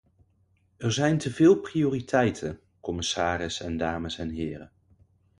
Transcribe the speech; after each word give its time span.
Er 0.77 0.91
zijn 0.91 1.17
te 1.17 1.31
veel 1.31 1.55
prioriteiten, 1.59 2.59
commissaris 2.79 3.59
en 3.61 3.77
dames 3.77 4.17
en 4.17 4.29
heren. 4.29 4.71